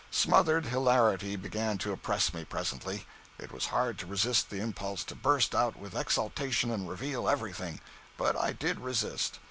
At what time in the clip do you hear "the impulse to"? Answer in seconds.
4.49-5.13